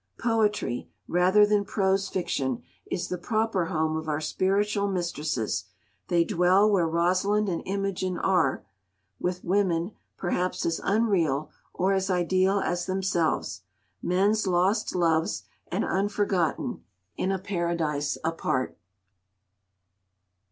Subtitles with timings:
[0.17, 5.65] Poetry, rather than prose fiction, is the proper home of our spiritual mistresses;
[6.07, 8.65] they dwell where Rosalind and Imogen are,
[9.19, 13.61] with women perhaps as unreal or as ideal as themselves,
[14.01, 16.83] men's lost loves and unforgotten,
[17.15, 18.75] in a Paradise apart.